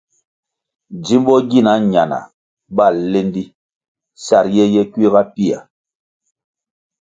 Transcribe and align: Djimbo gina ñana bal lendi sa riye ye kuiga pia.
Djimbo 1.01 1.35
gina 1.49 1.73
ñana 1.93 2.19
bal 2.75 2.95
lendi 3.11 3.43
sa 4.23 4.37
riye 4.45 4.65
ye 4.73 4.81
kuiga 4.91 5.21
pia. 5.33 5.57